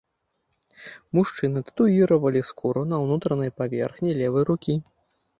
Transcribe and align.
Мужчыны 1.17 1.59
татуіравалі 1.67 2.41
скуру 2.47 2.81
на 2.93 2.97
ўнутранай 3.03 3.51
паверхні 3.59 4.11
левай 4.23 4.43
рукі. 4.49 4.75